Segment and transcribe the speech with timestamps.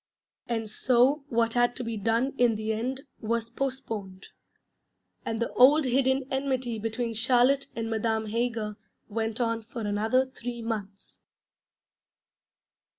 [0.55, 4.29] _'And so what had to be done in the end was postponed:
[5.23, 8.77] and the old hidden enmity between Charlotte and Madame Heger
[9.09, 11.19] went on for another three months.